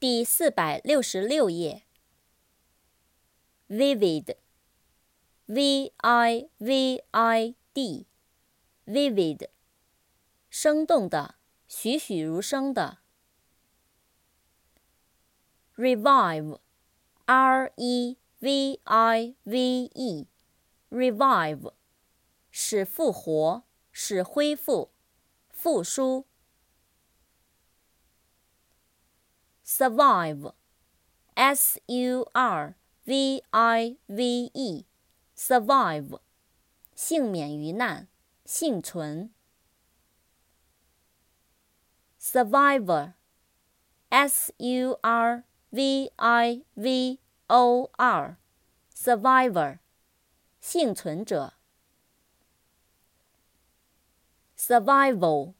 [0.00, 1.82] 第四百六十六页。
[3.68, 4.32] vivid，v
[5.98, 9.48] i v i d，vivid，
[10.48, 11.34] 生动的，
[11.68, 13.00] 栩栩如生的。
[15.76, 19.90] revive，r e v i v
[20.88, 21.74] e，revive，
[22.50, 24.92] 使复活，使恢复，
[25.50, 26.24] 复苏。
[29.79, 30.49] survive，s
[31.85, 36.19] u r v i v e，survive，
[36.95, 38.07] 幸免于难，
[38.45, 39.31] 幸存。
[42.19, 43.13] survivor，s
[44.57, 49.79] u r v i v o r，survivor，
[50.59, 51.53] 幸存者。
[54.57, 55.53] survival，s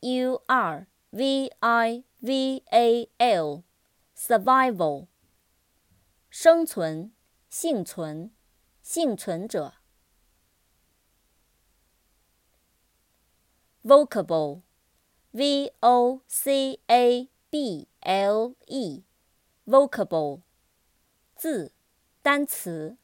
[0.00, 5.06] u r v i v a l，survival，
[6.30, 7.12] 生存、
[7.48, 8.32] 幸存、
[8.82, 9.74] 幸存者。
[13.84, 20.40] vocable，v o c a b l e，vocable，
[21.36, 21.70] 字、
[22.22, 22.96] 单词。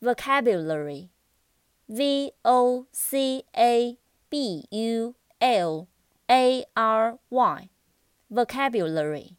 [0.00, 3.96] vocabulary，v o c a
[4.28, 5.87] b u l
[6.29, 7.19] a r
[8.29, 9.37] vocabulary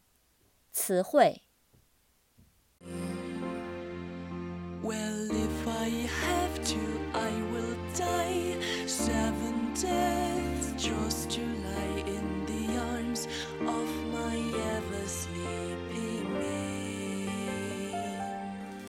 [4.83, 5.87] Well, if I
[6.27, 6.79] have to,
[7.13, 7.72] I will.